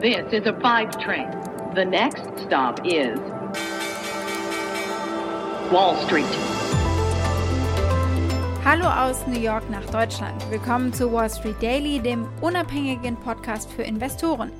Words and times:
This 0.00 0.32
is 0.32 0.46
a 0.46 0.58
five 0.62 0.98
train. 0.98 1.28
The 1.74 1.84
next 1.84 2.22
stop 2.46 2.80
is 2.86 3.18
Wall 5.70 5.94
Street. 6.06 6.24
Hallo 8.64 8.86
aus 8.86 9.26
New 9.26 9.38
York 9.38 9.68
nach 9.68 9.84
Deutschland. 9.90 10.42
Willkommen 10.50 10.94
zu 10.94 11.12
Wall 11.12 11.28
Street 11.28 11.60
Daily, 11.60 12.00
dem 12.00 12.26
unabhängigen 12.40 13.14
Podcast 13.16 13.70
für 13.70 13.82
Investoren. 13.82 14.50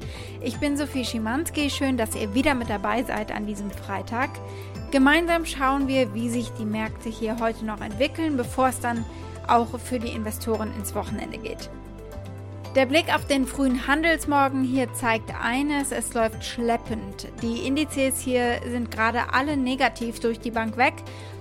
Ich 0.42 0.60
bin 0.60 0.76
Sophie 0.76 1.06
Schimanski. 1.06 1.70
Schön, 1.70 1.96
dass 1.96 2.14
ihr 2.14 2.34
wieder 2.34 2.52
mit 2.52 2.68
dabei 2.68 3.02
seid 3.02 3.34
an 3.34 3.46
diesem 3.46 3.70
Freitag. 3.70 4.28
Gemeinsam 4.90 5.46
schauen 5.46 5.88
wir, 5.88 6.12
wie 6.12 6.28
sich 6.28 6.50
die 6.58 6.66
Märkte 6.66 7.08
hier 7.08 7.38
heute 7.40 7.64
noch 7.64 7.80
entwickeln, 7.80 8.36
bevor 8.36 8.68
es 8.68 8.80
dann 8.80 9.06
auch 9.48 9.80
für 9.80 9.98
die 9.98 10.12
Investoren 10.12 10.70
ins 10.76 10.94
Wochenende 10.94 11.38
geht. 11.38 11.70
Der 12.76 12.86
Blick 12.86 13.12
auf 13.12 13.26
den 13.26 13.46
frühen 13.48 13.88
Handelsmorgen 13.88 14.62
hier 14.62 14.92
zeigt 14.94 15.32
eines, 15.42 15.90
es 15.90 16.14
läuft 16.14 16.44
schleppend. 16.44 17.26
Die 17.42 17.66
Indizes 17.66 18.20
hier 18.20 18.60
sind 18.64 18.92
gerade 18.92 19.32
alle 19.32 19.56
negativ 19.56 20.20
durch 20.20 20.38
die 20.38 20.52
Bank 20.52 20.76
weg. 20.76 20.94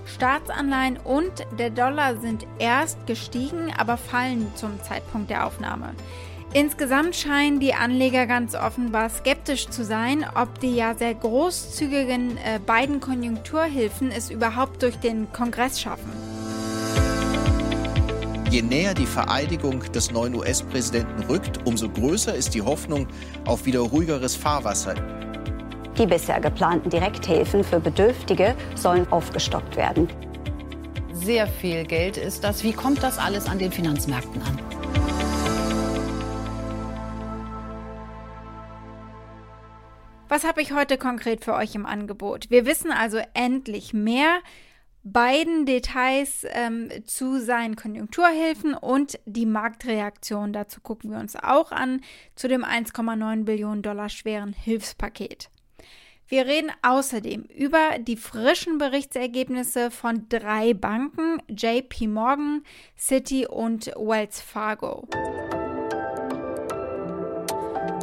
Staatsanleihen 0.06 0.96
und 0.96 1.30
der 1.56 1.70
Dollar 1.70 2.16
sind 2.16 2.48
erst 2.58 3.06
gestiegen, 3.06 3.72
aber 3.78 3.96
fallen 3.96 4.50
zum 4.56 4.82
Zeitpunkt 4.82 5.30
der 5.30 5.46
Aufnahme. 5.46 5.94
Insgesamt 6.52 7.14
scheinen 7.14 7.60
die 7.60 7.74
Anleger 7.74 8.26
ganz 8.26 8.56
offenbar 8.56 9.08
skeptisch 9.08 9.68
zu 9.68 9.84
sein, 9.84 10.26
ob 10.34 10.58
die 10.58 10.74
ja 10.74 10.96
sehr 10.96 11.14
großzügigen 11.14 12.38
äh, 12.38 12.58
beiden 12.58 12.98
Konjunkturhilfen 12.98 14.10
es 14.10 14.30
überhaupt 14.30 14.82
durch 14.82 14.96
den 14.96 15.32
Kongress 15.32 15.80
schaffen. 15.80 16.29
Je 18.50 18.62
näher 18.62 18.94
die 18.94 19.06
Vereidigung 19.06 19.80
des 19.92 20.10
neuen 20.10 20.34
US-Präsidenten 20.34 21.22
rückt, 21.28 21.64
umso 21.68 21.88
größer 21.88 22.34
ist 22.34 22.52
die 22.52 22.62
Hoffnung 22.62 23.06
auf 23.44 23.64
wieder 23.64 23.78
ruhigeres 23.78 24.34
Fahrwasser. 24.34 24.96
Die 25.96 26.04
bisher 26.04 26.40
geplanten 26.40 26.90
Direkthilfen 26.90 27.62
für 27.62 27.78
Bedürftige 27.78 28.56
sollen 28.74 29.06
aufgestockt 29.12 29.76
werden. 29.76 30.08
Sehr 31.12 31.46
viel 31.46 31.84
Geld 31.84 32.16
ist 32.16 32.42
das. 32.42 32.64
Wie 32.64 32.72
kommt 32.72 33.04
das 33.04 33.18
alles 33.18 33.46
an 33.46 33.60
den 33.60 33.70
Finanzmärkten 33.70 34.42
an? 34.42 34.58
Was 40.28 40.42
habe 40.42 40.60
ich 40.60 40.72
heute 40.72 40.98
konkret 40.98 41.44
für 41.44 41.54
euch 41.54 41.76
im 41.76 41.86
Angebot? 41.86 42.50
Wir 42.50 42.66
wissen 42.66 42.90
also 42.90 43.20
endlich 43.32 43.94
mehr 43.94 44.40
beiden 45.02 45.66
Details 45.66 46.44
ähm, 46.50 46.90
zu 47.04 47.40
seinen 47.40 47.76
Konjunkturhilfen 47.76 48.74
und 48.74 49.18
die 49.24 49.46
Marktreaktion. 49.46 50.52
Dazu 50.52 50.80
gucken 50.80 51.10
wir 51.10 51.18
uns 51.18 51.36
auch 51.36 51.72
an 51.72 52.00
zu 52.34 52.48
dem 52.48 52.64
1,9 52.64 53.44
Billionen 53.44 53.82
Dollar 53.82 54.08
schweren 54.08 54.52
Hilfspaket. 54.52 55.50
Wir 56.28 56.46
reden 56.46 56.70
außerdem 56.82 57.42
über 57.42 57.98
die 57.98 58.16
frischen 58.16 58.78
Berichtsergebnisse 58.78 59.90
von 59.90 60.28
drei 60.28 60.74
Banken, 60.74 61.42
JP 61.48 62.06
Morgan, 62.06 62.62
Citi 62.96 63.48
und 63.48 63.86
Wells 63.96 64.40
Fargo. 64.40 65.08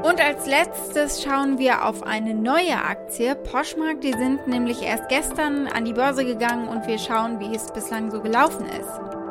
Und 0.03 0.22
als 0.22 0.45
letztes 0.45 1.23
schauen 1.23 1.58
wir 1.58 1.86
auf 1.86 2.03
eine 2.03 2.34
neue 2.34 2.76
Aktie, 2.76 3.36
Poshmark. 3.36 4.02
Die 4.02 4.14
sind 4.14 4.48
nämlich 4.48 4.81
erst 4.81 5.09
gestern 5.09 5.67
an 5.67 5.86
die 5.86 5.94
Börse 5.94 6.23
gegangen 6.23 6.67
und 6.67 6.88
wir 6.88 7.00
schauen, 7.00 7.40
wie 7.40 7.56
es 7.56 7.72
bislang 7.72 8.12
so 8.12 8.22
gelaufen 8.22 8.66
ist. 8.68 9.27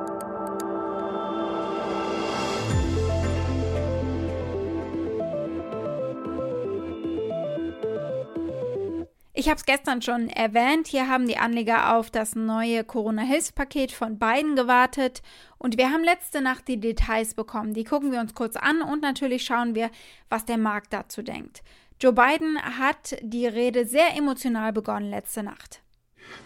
Ich 9.47 9.51
habe 9.51 9.61
es 9.61 9.65
gestern 9.65 10.03
schon 10.03 10.29
erwähnt, 10.29 10.89
hier 10.89 11.07
haben 11.07 11.29
die 11.29 11.37
Anleger 11.37 11.95
auf 11.95 12.11
das 12.11 12.35
neue 12.35 12.83
Corona-Hilfspaket 12.83 13.93
von 13.93 14.19
Biden 14.19 14.57
gewartet 14.57 15.23
und 15.57 15.79
wir 15.79 15.93
haben 15.93 16.03
letzte 16.03 16.41
Nacht 16.41 16.67
die 16.67 16.81
Details 16.81 17.35
bekommen. 17.35 17.73
Die 17.73 17.85
gucken 17.85 18.11
wir 18.11 18.19
uns 18.19 18.35
kurz 18.35 18.57
an 18.57 18.83
und 18.83 19.03
natürlich 19.03 19.45
schauen 19.45 19.77
wir, 19.77 19.91
was 20.29 20.47
der 20.47 20.59
Markt 20.59 20.93
dazu 20.93 21.23
denkt. 21.23 21.63
Joe 22.01 22.13
Biden 22.13 22.61
hat 22.61 23.19
die 23.23 23.47
Rede 23.47 23.87
sehr 23.87 24.17
emotional 24.17 24.73
begonnen 24.73 25.11
letzte 25.11 25.45
Nacht. 25.45 25.81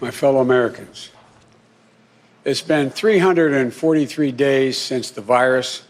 My 0.03 0.13
fellow 0.13 0.43
Americans, 0.43 1.11
it's 2.45 2.61
been 2.61 2.91
343 2.91 4.31
days 4.31 4.77
since 4.77 5.11
the 5.11 5.23
virus 5.23 5.85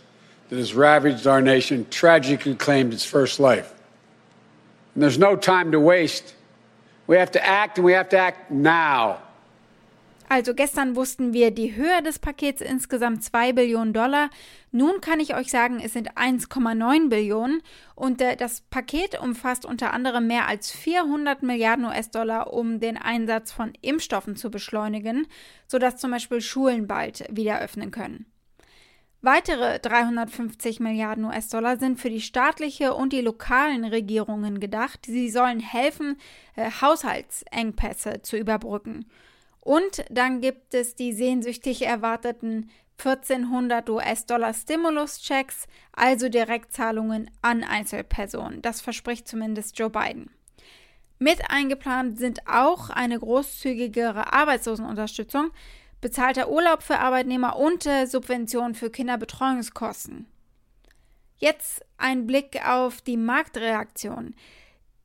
that 0.49 0.61
has 0.61 0.77
ravaged 0.77 1.27
our 1.27 1.43
nation 1.43 1.87
tragically 1.91 2.55
claimed 2.55 2.95
its 2.95 3.05
first 3.05 3.41
life. 3.41 3.75
And 4.95 5.03
there's 5.03 5.19
no 5.19 5.35
time 5.35 5.73
to 5.73 5.81
waste. 5.81 6.37
We 7.11 7.19
have 7.19 7.33
to 7.33 7.45
act 7.45 7.77
and 7.77 7.85
we 7.85 7.93
have 7.93 8.09
to 8.11 8.17
act 8.17 8.53
now. 8.53 9.19
Also 10.29 10.55
gestern 10.55 10.95
wussten 10.95 11.33
wir 11.33 11.51
die 11.51 11.75
Höhe 11.75 12.05
des 12.05 12.21
Pakets 12.21 12.61
insgesamt 12.61 13.25
2 13.25 13.53
Billionen 13.53 13.93
Dollar. 13.93 14.31
Nun 14.71 15.01
kann 15.01 15.19
ich 15.19 15.35
euch 15.35 15.51
sagen, 15.51 15.81
es 15.83 15.93
sind 15.93 16.13
1,9 16.17 17.09
Billionen 17.09 17.63
und 17.97 18.21
äh, 18.21 18.37
das 18.37 18.61
Paket 18.61 19.21
umfasst 19.21 19.65
unter 19.65 19.93
anderem 19.93 20.29
mehr 20.29 20.47
als 20.47 20.71
400 20.71 21.43
Milliarden 21.43 21.85
US-Dollar, 21.87 22.53
um 22.53 22.79
den 22.79 22.97
Einsatz 22.97 23.51
von 23.51 23.73
Impfstoffen 23.81 24.37
zu 24.37 24.49
beschleunigen, 24.49 25.27
sodass 25.67 25.97
zum 25.97 26.13
Beispiel 26.13 26.41
Schulen 26.41 26.87
bald 26.87 27.25
wieder 27.29 27.61
öffnen 27.61 27.91
können. 27.91 28.27
Weitere 29.23 29.79
350 29.81 30.81
Milliarden 30.81 31.27
US-Dollar 31.27 31.79
sind 31.79 32.01
für 32.01 32.09
die 32.09 32.23
staatliche 32.23 32.95
und 32.95 33.13
die 33.13 33.21
lokalen 33.21 33.85
Regierungen 33.85 34.61
gedacht. 34.61 35.01
Sie 35.05 35.29
sollen 35.29 35.61
helfen, 35.61 36.17
äh, 36.57 36.71
Haushaltsengpässe 36.81 38.23
zu 38.23 38.39
überbrücken. 38.39 39.05
Und 39.61 40.05
dann 40.09 40.41
gibt 40.41 40.73
es 40.73 40.95
die 40.95 41.13
sehnsüchtig 41.13 41.83
erwarteten 41.83 42.71
1400 42.97 43.91
US-Dollar 43.91 44.55
Stimulus-Checks, 44.55 45.67
also 45.93 46.31
Direktzahlungen 46.31 47.31
an 47.43 47.63
Einzelpersonen. 47.63 48.63
Das 48.63 48.81
verspricht 48.81 49.29
zumindest 49.29 49.79
Joe 49.79 49.91
Biden. 49.91 50.31
Mit 51.19 51.51
eingeplant 51.51 52.19
sind 52.19 52.47
auch 52.47 52.89
eine 52.89 53.19
großzügigere 53.19 54.33
Arbeitslosenunterstützung, 54.33 55.51
bezahlter 56.01 56.51
Urlaub 56.51 56.83
für 56.83 56.99
Arbeitnehmer 56.99 57.57
und 57.57 57.87
äh, 57.87 58.07
Subventionen 58.07 58.75
für 58.75 58.91
Kinderbetreuungskosten. 58.91 60.27
Jetzt 61.37 61.85
ein 61.97 62.27
Blick 62.27 62.61
auf 62.67 63.01
die 63.01 63.17
Marktreaktion. 63.17 64.35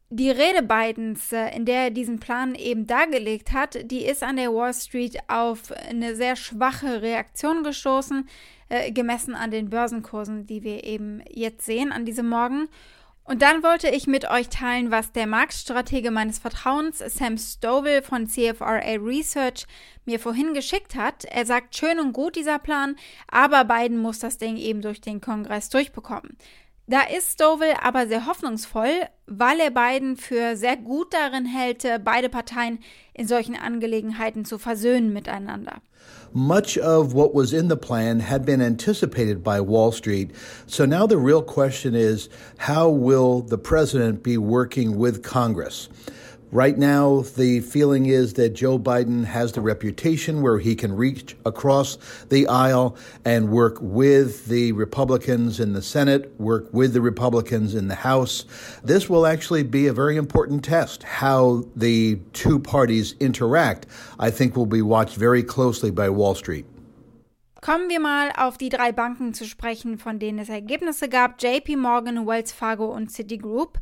Die 0.10 0.30
Rede 0.30 0.62
Bidens, 0.62 1.32
äh, 1.32 1.56
in 1.56 1.66
der 1.66 1.86
er 1.86 1.92
diesen 1.92 2.20
Plan 2.20 2.56
eben 2.56 2.88
dargelegt 2.88 3.52
hat, 3.52 3.90
die 3.92 4.06
ist 4.06 4.24
an 4.24 4.38
der 4.38 4.54
Wall 4.54 4.74
Street 4.74 5.18
auf 5.28 5.72
eine 5.72 6.16
sehr 6.16 6.36
schwache 6.36 7.02
Reaktion 7.02 7.64
gestoßen, 7.64 8.28
äh, 8.70 8.92
gemessen 8.92 9.34
an 9.34 9.52
den 9.52 9.70
Börsenkursen, 9.70 10.46
die 10.46 10.64
wir 10.64 10.84
eben 10.84 11.24
jetzt 11.30 11.66
sehen 11.66 11.92
an 11.92 12.06
diesem 12.06 12.30
Morgen. 12.30 12.68
Und 13.28 13.42
dann 13.42 13.64
wollte 13.64 13.90
ich 13.90 14.06
mit 14.06 14.30
euch 14.30 14.50
teilen, 14.50 14.92
was 14.92 15.12
der 15.12 15.26
Marktstratege 15.26 16.12
meines 16.12 16.38
Vertrauens, 16.38 17.00
Sam 17.00 17.40
Stovall 17.40 18.04
von 18.04 18.28
CFRA 18.28 18.98
Research, 19.00 19.66
mir 20.06 20.20
vorhin 20.20 20.54
geschickt 20.54 20.94
hat. 20.96 21.26
Er 21.26 21.48
sagt, 21.48 21.76
schön 21.76 22.00
und 22.00 22.14
gut 22.14 22.36
dieser 22.36 22.60
Plan, 22.60 22.96
aber 23.28 23.66
Biden 23.66 23.98
muss 23.98 24.20
das 24.20 24.38
Ding 24.38 24.58
eben 24.58 24.84
durch 24.84 25.02
den 25.02 25.22
Kongress 25.22 25.70
durchbekommen. 25.70 26.38
Da 26.88 27.02
ist 27.02 27.34
Stovall 27.34 27.74
aber 27.82 28.06
sehr 28.06 28.28
hoffnungsvoll, 28.28 29.08
weil 29.26 29.60
er 29.60 29.72
Biden 29.72 30.18
für 30.18 30.56
sehr 30.56 30.78
gut 30.78 31.14
darin 31.14 31.48
hält, 31.48 31.84
beide 32.04 32.30
Parteien 32.30 32.78
in 33.16 33.28
solchen 33.28 33.56
Angelegenheiten 33.56 34.46
zu 34.46 34.60
versöhnen 34.60 35.12
miteinander. 35.12 35.82
Much 36.32 36.78
of 36.80 37.16
what 37.16 37.34
was 37.34 37.54
in 37.54 37.70
the 37.70 37.76
plan 37.76 38.20
had 38.20 38.46
been 38.46 38.62
anticipated 38.62 39.44
by 39.44 39.60
Wall 39.60 39.92
Street. 39.92 40.32
So 40.68 40.86
now 40.86 41.08
the 41.08 41.18
real 41.18 41.42
question 41.42 41.96
is 41.96 42.30
how 42.60 42.88
will 42.88 43.42
the 43.42 43.58
president 43.58 44.22
be 44.22 44.38
working 44.38 45.00
with 45.00 45.24
Congress? 45.24 45.90
Right 46.56 46.78
now, 46.78 47.26
the 47.36 47.60
feeling 47.60 48.06
is 48.06 48.36
that 48.36 48.54
Joe 48.54 48.80
Biden 48.80 49.26
has 49.26 49.52
the 49.52 49.60
reputation 49.60 50.42
where 50.42 50.58
he 50.58 50.74
can 50.74 50.96
reach 50.96 51.36
across 51.46 51.98
the 52.30 52.48
aisle 52.48 52.96
and 53.26 53.50
work 53.50 53.78
with 53.82 54.46
the 54.46 54.72
Republicans 54.72 55.60
in 55.60 55.74
the 55.74 55.82
Senate, 55.82 56.32
work 56.40 56.74
with 56.74 56.94
the 56.94 57.02
Republicans 57.02 57.76
in 57.76 57.90
the 57.90 57.96
House. 57.96 58.46
This 58.82 59.10
will 59.10 59.26
actually 59.26 59.64
be 59.64 59.88
a 59.88 59.92
very 59.92 60.16
important 60.16 60.64
test. 60.64 61.04
How 61.04 61.66
the 61.76 62.22
two 62.32 62.58
parties 62.60 63.16
interact, 63.20 63.88
I 64.18 64.32
think, 64.32 64.56
will 64.56 64.66
be 64.66 64.82
watched 64.82 65.18
very 65.18 65.44
closely 65.44 65.92
by 65.92 66.08
Wall 66.08 66.36
Street. 66.36 66.66
Kommen 67.62 67.90
wir 67.90 68.00
mal 68.00 68.32
auf 68.38 68.58
die 68.58 68.70
drei 68.70 68.92
Banken 68.92 69.34
zu 69.34 69.44
sprechen, 69.44 69.98
von 69.98 70.20
denen 70.20 70.40
es 70.40 70.50
Ergebnisse 70.50 71.10
gab: 71.10 71.42
JP 71.42 71.78
Morgan, 71.78 72.26
Wells 72.26 72.54
Fargo 72.54 72.94
und 72.94 73.12
Citigroup. 73.12 73.80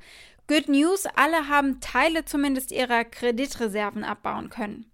Good 0.47 0.67
News, 0.67 1.05
alle 1.15 1.47
haben 1.47 1.79
Teile 1.79 2.25
zumindest 2.25 2.71
ihrer 2.71 3.05
Kreditreserven 3.05 4.03
abbauen 4.03 4.49
können. 4.49 4.91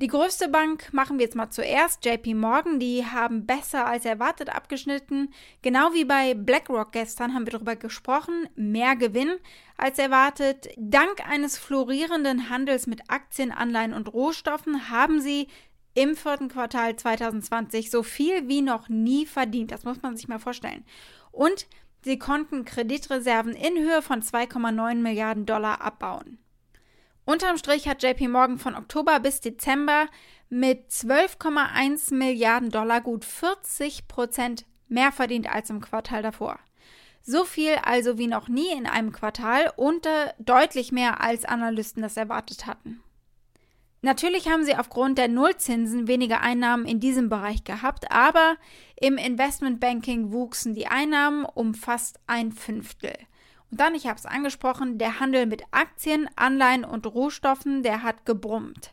Die 0.00 0.08
größte 0.08 0.48
Bank 0.48 0.92
machen 0.92 1.18
wir 1.18 1.24
jetzt 1.24 1.36
mal 1.36 1.50
zuerst, 1.50 2.04
JP 2.04 2.34
Morgan, 2.34 2.80
die 2.80 3.06
haben 3.06 3.46
besser 3.46 3.86
als 3.86 4.04
erwartet 4.04 4.54
abgeschnitten. 4.54 5.32
Genau 5.62 5.94
wie 5.94 6.04
bei 6.04 6.34
BlackRock 6.34 6.92
gestern 6.92 7.32
haben 7.32 7.46
wir 7.46 7.52
darüber 7.52 7.76
gesprochen, 7.76 8.48
mehr 8.56 8.96
Gewinn 8.96 9.36
als 9.78 9.98
erwartet. 9.98 10.68
Dank 10.76 11.26
eines 11.26 11.56
florierenden 11.56 12.50
Handels 12.50 12.86
mit 12.86 13.08
Aktien, 13.08 13.52
Anleihen 13.52 13.94
und 13.94 14.12
Rohstoffen 14.12 14.90
haben 14.90 15.20
sie 15.20 15.46
im 15.94 16.16
vierten 16.16 16.48
Quartal 16.48 16.96
2020 16.96 17.90
so 17.90 18.02
viel 18.02 18.48
wie 18.48 18.62
noch 18.62 18.88
nie 18.88 19.26
verdient. 19.26 19.70
Das 19.70 19.84
muss 19.84 20.02
man 20.02 20.16
sich 20.16 20.26
mal 20.26 20.40
vorstellen. 20.40 20.84
Und 21.30 21.66
sie 22.04 22.18
konnten 22.18 22.64
Kreditreserven 22.64 23.54
in 23.54 23.78
Höhe 23.78 24.02
von 24.02 24.22
2,9 24.22 24.96
Milliarden 24.96 25.46
Dollar 25.46 25.80
abbauen. 25.80 26.38
Unterm 27.24 27.56
Strich 27.56 27.88
hat 27.88 28.02
JP 28.02 28.28
Morgan 28.28 28.58
von 28.58 28.74
Oktober 28.74 29.18
bis 29.18 29.40
Dezember 29.40 30.08
mit 30.50 30.90
12,1 30.90 32.14
Milliarden 32.14 32.70
Dollar 32.70 33.00
gut 33.00 33.24
40 33.24 34.06
Prozent 34.08 34.66
mehr 34.88 35.10
verdient 35.10 35.50
als 35.52 35.70
im 35.70 35.80
Quartal 35.80 36.22
davor. 36.22 36.58
So 37.22 37.44
viel 37.44 37.76
also 37.82 38.18
wie 38.18 38.26
noch 38.26 38.48
nie 38.48 38.70
in 38.70 38.86
einem 38.86 39.10
Quartal 39.10 39.72
und 39.76 40.04
äh, 40.04 40.34
deutlich 40.38 40.92
mehr 40.92 41.22
als 41.22 41.46
Analysten 41.46 42.02
das 42.02 42.18
erwartet 42.18 42.66
hatten. 42.66 43.02
Natürlich 44.04 44.50
haben 44.50 44.66
sie 44.66 44.76
aufgrund 44.76 45.16
der 45.16 45.28
Nullzinsen 45.28 46.06
weniger 46.08 46.42
Einnahmen 46.42 46.84
in 46.84 47.00
diesem 47.00 47.30
Bereich 47.30 47.64
gehabt, 47.64 48.12
aber 48.12 48.58
im 49.00 49.16
Investmentbanking 49.16 50.30
wuchsen 50.30 50.74
die 50.74 50.88
Einnahmen 50.88 51.46
um 51.46 51.72
fast 51.72 52.20
ein 52.26 52.52
Fünftel. 52.52 53.14
Und 53.70 53.80
dann, 53.80 53.94
ich 53.94 54.06
habe 54.06 54.18
es 54.18 54.26
angesprochen, 54.26 54.98
der 54.98 55.20
Handel 55.20 55.46
mit 55.46 55.62
Aktien, 55.70 56.28
Anleihen 56.36 56.84
und 56.84 57.06
Rohstoffen, 57.06 57.82
der 57.82 58.02
hat 58.02 58.26
gebrummt. 58.26 58.92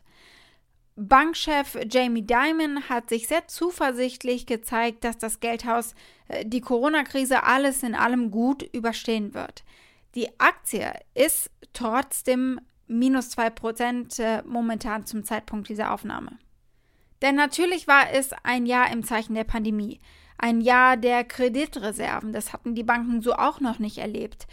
Bankchef 0.96 1.76
Jamie 1.90 2.22
Dimon 2.22 2.88
hat 2.88 3.10
sich 3.10 3.28
sehr 3.28 3.46
zuversichtlich 3.48 4.46
gezeigt, 4.46 5.04
dass 5.04 5.18
das 5.18 5.40
Geldhaus 5.40 5.94
äh, 6.28 6.46
die 6.46 6.62
Corona-Krise 6.62 7.42
alles 7.42 7.82
in 7.82 7.94
allem 7.94 8.30
gut 8.30 8.62
überstehen 8.62 9.34
wird. 9.34 9.62
Die 10.14 10.40
Aktie 10.40 10.90
ist 11.12 11.50
trotzdem 11.74 12.62
minus 12.92 13.36
2% 13.36 14.22
äh, 14.22 14.42
momentan 14.46 15.06
zum 15.06 15.24
Zeitpunkt 15.24 15.68
dieser 15.68 15.92
Aufnahme. 15.92 16.38
Denn 17.22 17.36
natürlich 17.36 17.86
war 17.86 18.10
es 18.12 18.32
ein 18.42 18.66
Jahr 18.66 18.90
im 18.92 19.04
Zeichen 19.04 19.34
der 19.34 19.44
Pandemie, 19.44 20.00
ein 20.38 20.60
Jahr 20.60 20.96
der 20.96 21.24
Kreditreserven, 21.24 22.32
das 22.32 22.52
hatten 22.52 22.74
die 22.74 22.82
Banken 22.82 23.22
so 23.22 23.34
auch 23.34 23.60
noch 23.60 23.78
nicht 23.78 23.98
erlebt. 23.98 24.46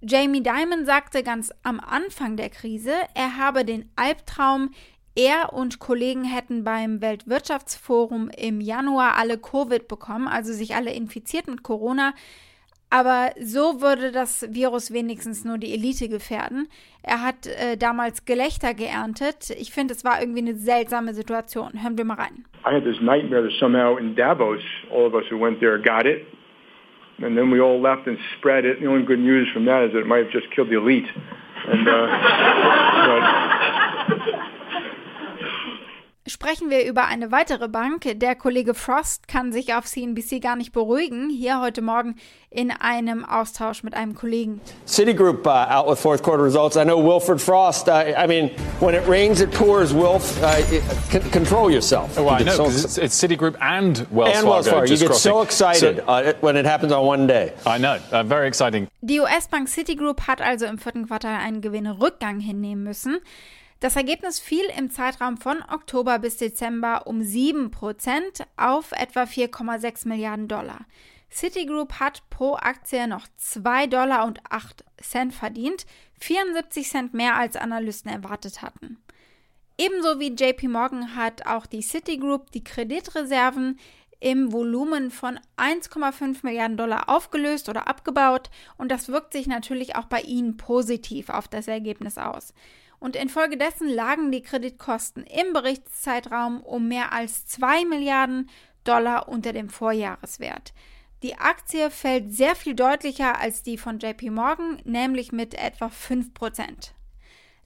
Jamie 0.00 0.42
Dimon 0.42 0.84
sagte 0.84 1.22
ganz 1.22 1.52
am 1.62 1.80
Anfang 1.80 2.36
der 2.36 2.50
Krise, 2.50 2.92
er 3.14 3.36
habe 3.36 3.64
den 3.64 3.90
Albtraum, 3.96 4.70
er 5.14 5.52
und 5.52 5.80
Kollegen 5.80 6.22
hätten 6.22 6.62
beim 6.62 7.00
Weltwirtschaftsforum 7.00 8.30
im 8.30 8.60
Januar 8.60 9.16
alle 9.16 9.38
Covid 9.38 9.88
bekommen, 9.88 10.28
also 10.28 10.52
sich 10.52 10.76
alle 10.76 10.92
infiziert 10.92 11.48
mit 11.48 11.64
Corona, 11.64 12.14
aber 12.90 13.30
so 13.40 13.80
würde 13.80 14.12
das 14.12 14.46
Virus 14.52 14.92
wenigstens 14.92 15.44
nur 15.44 15.58
die 15.58 15.72
Elite 15.74 16.08
gefährden. 16.08 16.68
Er 17.02 17.22
hat 17.22 17.46
äh, 17.46 17.76
damals 17.76 18.24
Gelächter 18.24 18.74
geerntet. 18.74 19.50
Ich 19.58 19.72
finde, 19.72 19.94
es 19.94 20.04
war 20.04 20.20
irgendwie 20.20 20.40
eine 20.40 20.54
seltsame 20.54 21.14
Situation. 21.14 21.82
Hören 21.82 21.98
wir 21.98 22.04
mal 22.04 22.14
rein. 22.14 22.44
I 22.64 22.74
had 22.74 22.84
this 22.84 23.00
nightmare 23.00 23.42
that 23.42 23.52
somehow 23.58 23.98
in 23.98 24.14
Davos, 24.14 24.60
all 24.90 25.06
of 25.06 25.14
us 25.14 25.24
who 25.30 25.38
went 25.38 25.60
there 25.60 25.78
got 25.78 26.06
it. 26.06 26.26
And 27.20 27.36
then 27.36 27.50
we 27.50 27.60
all 27.60 27.80
left 27.80 28.06
and 28.06 28.16
spread 28.38 28.64
it. 28.64 28.80
The 28.80 28.86
only 28.86 29.04
good 29.04 29.18
news 29.18 29.48
from 29.52 29.64
that 29.66 29.84
is 29.84 29.92
that 29.92 30.00
it 30.00 30.06
might 30.06 30.24
have 30.24 30.32
just 30.32 30.50
killed 30.54 30.70
the 30.70 30.78
elite. 30.78 31.08
And, 31.66 31.88
uh, 31.88 32.06
but, 33.08 33.57
Sprechen 36.28 36.68
wir 36.68 36.84
über 36.84 37.06
eine 37.06 37.32
weitere 37.32 37.68
Bank. 37.68 38.02
Der 38.20 38.34
Kollege 38.34 38.74
Frost 38.74 39.28
kann 39.28 39.50
sich 39.50 39.72
auf 39.72 39.86
CNBC 39.86 40.42
gar 40.42 40.56
nicht 40.56 40.72
beruhigen. 40.72 41.30
Hier 41.30 41.62
heute 41.62 41.80
Morgen 41.80 42.16
in 42.50 42.70
einem 42.70 43.24
Austausch 43.24 43.82
mit 43.82 43.94
einem 43.94 44.14
Kollegen. 44.14 44.60
Citigroup 44.86 45.46
uh, 45.46 45.50
out 45.70 45.88
with 45.88 45.98
fourth 45.98 46.22
quarter 46.22 46.44
results. 46.44 46.76
I 46.76 46.84
know 46.84 46.98
Wilfred 47.02 47.40
Frost. 47.40 47.88
Uh, 47.88 48.12
I 48.14 48.26
mean, 48.26 48.50
when 48.80 48.94
it 48.94 49.08
rains, 49.08 49.40
it 49.40 49.50
pours. 49.52 49.94
Wilf, 49.94 50.38
uh, 50.42 50.60
control 51.30 51.70
yourself. 51.70 52.18
Oh, 52.18 52.28
I 52.28 52.42
know. 52.42 52.56
So, 52.56 52.66
it's, 52.66 52.98
it's, 52.98 53.18
Citigroup 53.18 53.56
and 53.62 54.06
Wells 54.10 54.36
and 54.36 54.44
Fargo. 54.44 54.50
Wells 54.50 54.68
Fargo. 54.68 54.92
You 54.92 54.98
get 54.98 55.06
crossing. 55.06 55.32
so 55.32 55.42
excited 55.42 55.96
so, 55.96 56.04
uh, 56.04 56.34
when 56.42 56.56
it 56.56 56.66
happens 56.66 56.92
on 56.92 57.06
one 57.06 57.26
day. 57.26 57.54
I 57.64 57.78
know. 57.78 57.98
Uh, 58.12 58.22
very 58.22 58.48
exciting. 58.48 58.88
Die 59.00 59.18
US-Bank 59.18 59.68
Citigroup 59.68 60.26
hat 60.26 60.42
also 60.42 60.66
im 60.66 60.76
vierten 60.76 61.06
Quartal 61.06 61.40
einen 61.40 61.62
Gewinnrückgang 61.62 62.38
hinnehmen 62.40 62.84
müssen. 62.84 63.20
Das 63.80 63.94
Ergebnis 63.94 64.40
fiel 64.40 64.64
im 64.76 64.90
Zeitraum 64.90 65.36
von 65.36 65.62
Oktober 65.72 66.18
bis 66.18 66.36
Dezember 66.36 67.06
um 67.06 67.20
7% 67.20 67.70
auf 68.56 68.90
etwa 68.90 69.22
4,6 69.22 70.08
Milliarden 70.08 70.48
Dollar. 70.48 70.80
Citigroup 71.30 72.00
hat 72.00 72.28
pro 72.28 72.54
Aktie 72.56 73.06
noch 73.06 73.28
2 73.36 73.86
Dollar 73.86 74.26
und 74.26 74.40
8 74.50 74.84
Cent 75.00 75.32
verdient, 75.32 75.86
74 76.18 76.88
Cent 76.88 77.14
mehr 77.14 77.36
als 77.36 77.54
Analysten 77.54 78.10
erwartet 78.10 78.62
hatten. 78.62 78.98
Ebenso 79.76 80.18
wie 80.18 80.34
JP 80.34 80.66
Morgan 80.68 81.14
hat 81.14 81.46
auch 81.46 81.66
die 81.66 81.82
Citigroup 81.82 82.50
die 82.50 82.64
Kreditreserven 82.64 83.78
im 84.18 84.52
Volumen 84.52 85.12
von 85.12 85.38
1,5 85.56 86.38
Milliarden 86.42 86.76
Dollar 86.76 87.08
aufgelöst 87.08 87.68
oder 87.68 87.86
abgebaut 87.86 88.50
und 88.76 88.90
das 88.90 89.06
wirkt 89.06 89.32
sich 89.32 89.46
natürlich 89.46 89.94
auch 89.94 90.06
bei 90.06 90.22
ihnen 90.22 90.56
positiv 90.56 91.28
auf 91.28 91.46
das 91.46 91.68
Ergebnis 91.68 92.18
aus 92.18 92.52
und 93.00 93.16
infolgedessen 93.16 93.88
lagen 93.88 94.32
die 94.32 94.42
Kreditkosten 94.42 95.24
im 95.24 95.52
Berichtszeitraum 95.52 96.60
um 96.60 96.88
mehr 96.88 97.12
als 97.12 97.46
2 97.46 97.84
Milliarden 97.84 98.50
Dollar 98.84 99.28
unter 99.28 99.52
dem 99.52 99.68
Vorjahreswert. 99.68 100.72
Die 101.22 101.36
Aktie 101.36 101.90
fällt 101.90 102.32
sehr 102.32 102.54
viel 102.54 102.74
deutlicher 102.74 103.40
als 103.40 103.62
die 103.62 103.76
von 103.76 103.98
JP 103.98 104.30
Morgan, 104.30 104.80
nämlich 104.84 105.32
mit 105.32 105.54
etwa 105.54 105.86
5%. 105.86 106.92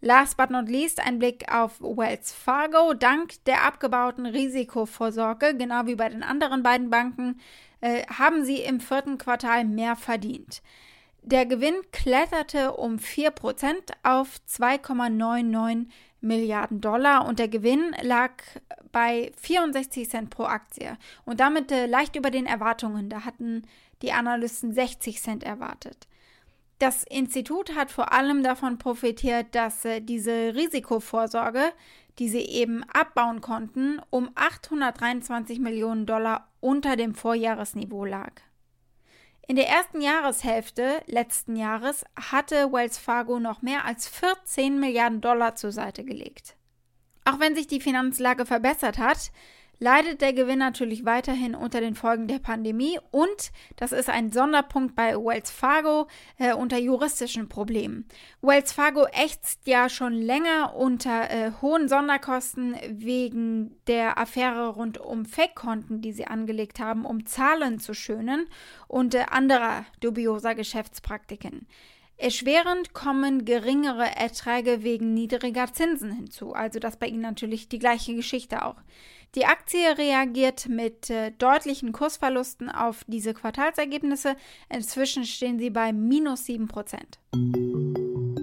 Last 0.01 0.37
but 0.37 0.51
not 0.51 0.69
least 0.69 1.01
ein 1.01 1.19
Blick 1.19 1.53
auf 1.53 1.81
Wells 1.81 2.33
Fargo. 2.33 2.93
Dank 2.95 3.45
der 3.45 3.65
abgebauten 3.65 4.27
Risikovorsorge, 4.27 5.55
genau 5.57 5.87
wie 5.87 5.95
bei 5.95 6.09
den 6.09 6.25
anderen 6.25 6.65
beiden 6.65 6.91
Banken, 6.91 7.41
äh, 7.81 8.05
haben 8.07 8.45
sie 8.45 8.57
im 8.57 8.81
vierten 8.81 9.17
Quartal 9.19 9.65
mehr 9.65 9.95
verdient. 9.95 10.63
Der 11.25 11.47
Gewinn 11.47 11.77
kletterte 11.93 12.73
um 12.73 12.97
4% 12.97 13.75
auf 14.03 14.41
2,99 14.49 15.87
Milliarden 16.21 16.81
Dollar 16.81 17.27
und 17.27 17.39
der 17.39 17.49
Gewinn 17.49 17.95
lag 18.03 18.33
bei 18.91 19.33
64 19.41 20.09
Cent 20.09 20.31
pro 20.31 20.45
Aktie 20.45 20.97
und 21.25 21.41
damit 21.41 21.71
äh, 21.73 21.87
leicht 21.87 22.17
über 22.17 22.31
den 22.31 22.47
Erwartungen. 22.47 23.09
Da 23.09 23.25
hatten 23.25 23.63
die 24.03 24.13
Analysten 24.13 24.73
60 24.73 25.21
Cent 25.21 25.45
erwartet. 25.45 26.09
Das 26.79 27.05
Institut 27.05 27.77
hat 27.77 27.93
vor 27.93 28.13
allem 28.13 28.43
davon 28.43 28.79
profitiert, 28.79 29.55
dass 29.55 29.85
äh, 29.85 30.01
diese 30.01 30.55
Risikovorsorge, 30.55 31.73
die 32.19 32.29
sie 32.29 32.45
eben 32.45 32.83
abbauen 32.93 33.41
konnten, 33.41 34.01
um 34.11 34.31
823 34.35 35.61
Millionen 35.61 36.07
Dollar 36.07 36.49
unter 36.61 36.97
dem 36.97 37.15
Vorjahresniveau 37.15 38.05
lag. 38.05 38.33
In 39.53 39.57
der 39.57 39.69
ersten 39.69 40.01
Jahreshälfte 40.01 41.03
letzten 41.05 41.57
Jahres 41.57 42.07
hatte 42.17 42.73
Wells 42.73 42.97
Fargo 42.97 43.39
noch 43.39 43.61
mehr 43.61 43.85
als 43.85 44.09
14 44.09 44.81
Milliarden 44.81 45.21
Dollar 45.21 45.57
zur 45.57 45.73
Seite 45.73 46.05
gelegt. 46.05 46.57
Auch 47.27 47.39
wenn 47.39 47.55
sich 47.55 47.67
die 47.67 47.83
Finanzlage 47.83 48.47
verbessert 48.47 48.97
hat, 48.97 49.31
leidet 49.83 50.21
der 50.21 50.33
Gewinn 50.33 50.61
natürlich 50.61 51.05
weiterhin 51.05 51.57
unter 51.57 51.81
den 51.81 51.97
Folgen 51.97 52.29
der 52.29 52.39
Pandemie 52.39 53.01
und 53.11 53.51
das 53.75 53.91
ist 53.91 54.09
ein 54.09 54.31
Sonderpunkt 54.31 54.95
bei 54.95 55.17
Wells 55.17 55.51
Fargo 55.51 56.07
äh, 56.39 56.55
unter 56.55 56.79
juristischen 56.79 57.49
Problemen. 57.49 58.07
Wells 58.43 58.73
Fargo 58.73 59.07
ächzt 59.13 59.67
ja 59.67 59.89
schon 59.89 60.13
länger 60.13 60.77
unter 60.77 61.29
äh, 61.31 61.51
hohen 61.61 61.89
Sonderkosten 61.89 62.77
wegen 62.91 63.75
der 63.89 64.19
Affäre 64.19 64.69
rund 64.69 64.99
um 64.99 65.25
Fake-Konten, 65.27 66.01
die 66.01 66.13
sie 66.13 66.29
angelegt 66.29 66.79
haben, 66.79 67.05
um 67.05 67.27
Zahlen 67.27 67.81
zu 67.81 67.93
schönen 67.93 68.47
und 68.87 69.17
äh, 69.17 69.25
anderer 69.31 69.85
dubioser 69.99 70.55
Geschäftspraktiken. 70.55 71.67
Erschwerend 72.19 72.93
kommen 72.93 73.45
geringere 73.45 74.15
Erträge 74.15 74.85
wegen 74.85 75.13
niedriger 75.13 75.73
Zinsen 75.73 76.13
hinzu, 76.13 76.53
also 76.53 76.79
das 76.79 76.99
bei 76.99 77.09
ihnen 77.09 77.23
natürlich 77.23 77.69
die 77.69 77.81
gleiche 77.81 78.15
Geschichte 78.15 78.65
auch. 78.65 78.77
Die 79.35 79.47
Aktie 79.47 79.97
reagiert 79.97 80.69
mit 80.69 81.09
äh, 81.09 81.31
deutlichen 81.31 81.93
Kursverlusten 81.93 82.69
auf 82.69 83.03
diese 83.07 83.33
Quartalsergebnisse. 83.33 84.37
Inzwischen 84.69 85.25
stehen 85.25 85.59
sie 85.59 85.71
bei 85.71 85.95
minus 85.95 86.45
7%. 86.45 88.42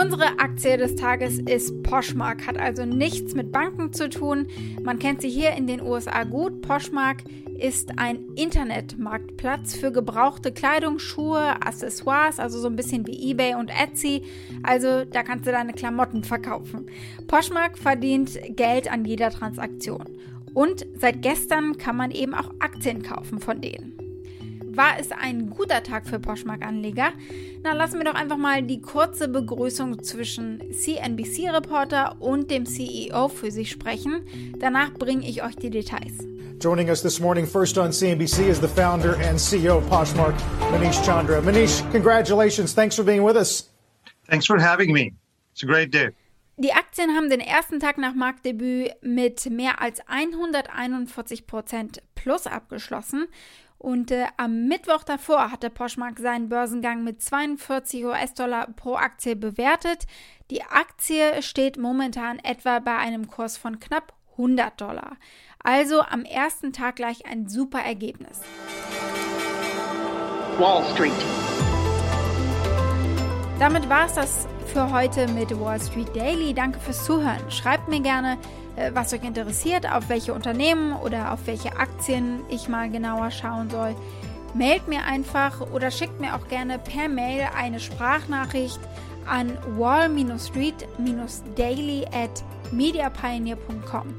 Unsere 0.00 0.38
Aktie 0.38 0.76
des 0.76 0.94
Tages 0.94 1.40
ist 1.40 1.82
Poshmark, 1.82 2.46
hat 2.46 2.56
also 2.56 2.84
nichts 2.84 3.34
mit 3.34 3.50
Banken 3.50 3.92
zu 3.92 4.08
tun. 4.08 4.46
Man 4.84 5.00
kennt 5.00 5.22
sie 5.22 5.28
hier 5.28 5.54
in 5.54 5.66
den 5.66 5.82
USA 5.82 6.22
gut. 6.22 6.62
Poshmark 6.62 7.24
ist 7.58 7.98
ein 7.98 8.28
Internetmarktplatz 8.36 9.74
für 9.74 9.90
gebrauchte 9.90 10.52
Kleidung, 10.52 11.00
Schuhe, 11.00 11.60
Accessoires, 11.66 12.38
also 12.38 12.60
so 12.60 12.68
ein 12.68 12.76
bisschen 12.76 13.08
wie 13.08 13.32
eBay 13.32 13.56
und 13.56 13.70
Etsy. 13.70 14.22
Also 14.62 15.04
da 15.04 15.24
kannst 15.24 15.48
du 15.48 15.50
deine 15.50 15.72
Klamotten 15.72 16.22
verkaufen. 16.22 16.86
Poshmark 17.26 17.76
verdient 17.76 18.38
Geld 18.50 18.88
an 18.88 19.04
jeder 19.04 19.30
Transaktion. 19.30 20.04
Und 20.54 20.86
seit 20.94 21.22
gestern 21.22 21.76
kann 21.76 21.96
man 21.96 22.12
eben 22.12 22.34
auch 22.34 22.52
Aktien 22.60 23.02
kaufen 23.02 23.40
von 23.40 23.60
denen. 23.60 24.07
War 24.78 24.96
es 25.00 25.10
ein 25.10 25.50
guter 25.50 25.82
Tag 25.82 26.06
für 26.06 26.20
Poshmark-Anleger? 26.20 27.10
Na, 27.64 27.72
lassen 27.72 27.98
wir 27.98 28.04
doch 28.04 28.14
einfach 28.14 28.36
mal 28.36 28.62
die 28.62 28.80
kurze 28.80 29.26
Begrüßung 29.26 30.04
zwischen 30.04 30.72
CNBC-Reporter 30.72 32.14
und 32.20 32.48
dem 32.48 32.64
CEO 32.64 33.26
für 33.26 33.50
sich 33.50 33.72
sprechen. 33.72 34.24
Danach 34.60 34.94
bringe 34.94 35.28
ich 35.28 35.42
euch 35.42 35.56
die 35.56 35.70
Details. 35.70 36.12
Joining 36.60 36.90
us 36.90 37.02
this 37.02 37.18
morning, 37.18 37.44
first 37.44 37.76
on 37.76 37.90
CNBC, 37.90 38.48
is 38.48 38.60
the 38.60 38.68
founder 38.68 39.16
and 39.16 39.36
CEO 39.36 39.78
of 39.78 39.90
Poshmark, 39.90 40.36
Manish 40.70 41.04
Chandra. 41.04 41.40
Manish, 41.40 41.82
congratulations. 41.90 42.72
Thanks 42.72 42.94
for 42.94 43.04
being 43.04 43.24
with 43.26 43.36
us. 43.36 43.68
Thanks 44.28 44.46
for 44.46 44.60
having 44.60 44.92
me. 44.92 45.12
It's 45.54 45.64
a 45.64 45.66
great 45.66 45.92
day. 45.92 46.10
Die 46.60 46.72
Aktien 46.72 47.16
haben 47.16 47.30
den 47.30 47.40
ersten 47.40 47.80
Tag 47.80 47.98
nach 47.98 48.14
Marktdebüt 48.14 48.92
mit 49.00 49.48
mehr 49.50 49.80
als 49.80 50.00
141 50.06 51.48
Prozent 51.48 52.00
plus 52.16 52.46
abgeschlossen. 52.46 53.26
Und 53.78 54.10
äh, 54.10 54.26
am 54.36 54.66
Mittwoch 54.66 55.04
davor 55.04 55.52
hatte 55.52 55.70
Poshmark 55.70 56.18
seinen 56.18 56.48
Börsengang 56.48 57.04
mit 57.04 57.22
42 57.22 58.04
US-Dollar 58.04 58.66
pro 58.74 58.96
Aktie 58.96 59.36
bewertet. 59.36 60.06
Die 60.50 60.62
Aktie 60.64 61.42
steht 61.42 61.78
momentan 61.78 62.40
etwa 62.40 62.80
bei 62.80 62.96
einem 62.96 63.28
Kurs 63.28 63.56
von 63.56 63.78
knapp 63.78 64.12
100 64.32 64.80
Dollar. 64.80 65.16
Also 65.62 66.00
am 66.02 66.24
ersten 66.24 66.72
Tag 66.72 66.96
gleich 66.96 67.26
ein 67.26 67.48
super 67.48 67.80
Ergebnis. 67.80 68.40
Wall 70.58 70.84
Street. 70.92 71.57
Damit 73.58 73.88
war 73.88 74.06
es 74.06 74.14
das 74.14 74.46
für 74.66 74.92
heute 74.92 75.26
mit 75.28 75.58
Wall 75.58 75.80
Street 75.80 76.14
Daily. 76.14 76.52
Danke 76.54 76.78
fürs 76.78 77.04
Zuhören. 77.04 77.50
Schreibt 77.50 77.88
mir 77.88 77.98
gerne, 78.00 78.38
äh, 78.76 78.92
was 78.94 79.12
euch 79.12 79.24
interessiert, 79.24 79.90
auf 79.90 80.08
welche 80.08 80.32
Unternehmen 80.32 80.92
oder 80.92 81.32
auf 81.32 81.40
welche 81.46 81.76
Aktien 81.76 82.42
ich 82.48 82.68
mal 82.68 82.88
genauer 82.88 83.32
schauen 83.32 83.68
soll. 83.68 83.96
Mailt 84.54 84.86
mir 84.86 85.02
einfach 85.04 85.60
oder 85.72 85.90
schickt 85.90 86.20
mir 86.20 86.36
auch 86.36 86.46
gerne 86.46 86.78
per 86.78 87.08
Mail 87.08 87.48
eine 87.56 87.80
Sprachnachricht 87.80 88.78
an 89.26 89.58
wall-street-daily 89.76 92.06
at 92.12 92.44
mediapioneer.com. 92.70 94.14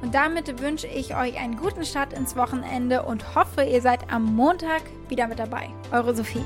Und 0.00 0.14
damit 0.14 0.62
wünsche 0.62 0.86
ich 0.86 1.14
euch 1.14 1.38
einen 1.38 1.56
guten 1.56 1.84
Start 1.84 2.14
ins 2.14 2.36
Wochenende 2.36 3.02
und 3.02 3.34
hoffe, 3.34 3.64
ihr 3.64 3.82
seid 3.82 4.10
am 4.10 4.34
Montag 4.34 4.80
wieder 5.08 5.28
mit 5.28 5.38
dabei. 5.38 5.68
Eure 5.92 6.14
Sophie. 6.14 6.42